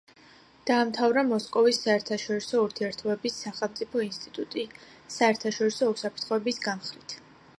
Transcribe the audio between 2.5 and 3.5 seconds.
ურთიერთობების